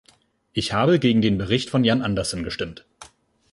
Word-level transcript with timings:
Ich 0.51 0.73
habe 0.73 0.97
gegen 0.97 1.21
den 1.21 1.37
Bericht 1.37 1.69
von 1.69 1.83
Jan 1.83 2.01
Andersson 2.01 2.41
gestimmt. 2.43 2.87